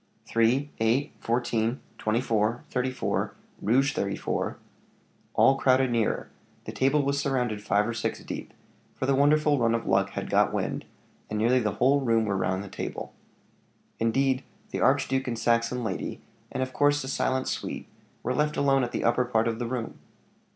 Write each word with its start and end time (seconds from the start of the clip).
"Three 0.25 0.71
eight 0.79 1.13
fourteen 1.19 1.79
twenty 1.99 2.21
four 2.21 2.63
thirty 2.71 2.89
four, 2.89 3.35
Rouge 3.61 3.93
34" 3.93 4.57
All 5.35 5.57
crowded 5.57 5.91
nearer; 5.91 6.31
the 6.65 6.71
table 6.71 7.03
was 7.03 7.19
surrounded 7.19 7.61
five 7.61 7.87
or 7.87 7.93
six 7.93 8.19
deep, 8.23 8.51
for 8.95 9.05
the 9.05 9.13
wonderful 9.13 9.59
run 9.59 9.75
of 9.75 9.85
luck 9.85 10.09
had 10.13 10.31
got 10.31 10.51
wind, 10.51 10.85
and 11.29 11.37
nearly 11.37 11.59
the 11.59 11.73
whole 11.73 11.99
room 12.01 12.25
were 12.25 12.35
round 12.35 12.63
the 12.63 12.67
table. 12.67 13.13
Indeed, 13.99 14.43
the 14.71 14.81
archduke 14.81 15.27
and 15.27 15.37
Saxon 15.37 15.83
lady, 15.83 16.19
and 16.51 16.63
of 16.63 16.73
course 16.73 17.03
the 17.03 17.07
silent 17.07 17.47
suite, 17.47 17.85
were 18.23 18.33
left 18.33 18.57
alone 18.57 18.83
at 18.83 18.93
the 18.93 19.03
upper 19.03 19.25
part 19.25 19.47
of 19.47 19.59
the 19.59 19.67
room. 19.67 19.99